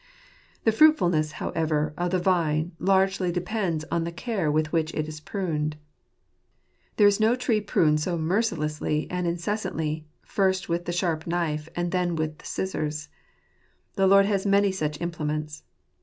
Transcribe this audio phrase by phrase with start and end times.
[0.63, 5.19] The fruitfulness, however, of the vine largely depends on the care with which it is
[5.19, 5.75] pruned.
[6.95, 11.91] There is no tree pruned so mercilessly and incessantly, first with the sharp knife, and
[11.91, 13.09] then with scissors.
[13.93, 15.61] The Lord has many such implements.